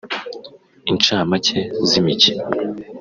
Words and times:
incamake 0.91 1.59
z’imikino 1.89 2.43